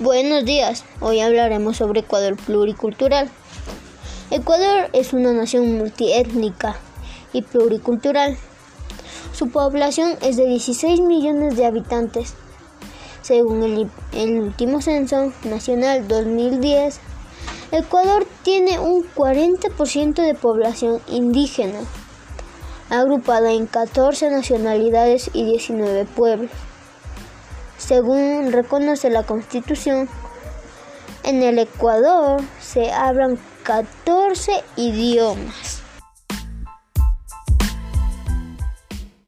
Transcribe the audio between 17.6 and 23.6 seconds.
Ecuador tiene un 40% de población indígena, agrupada